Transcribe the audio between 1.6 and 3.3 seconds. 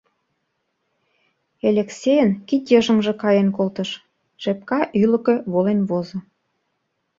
Элексейын кидйыжыҥже